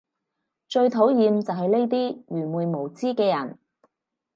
[0.67, 3.59] 最討厭就係呢啲愚昧無知嘅人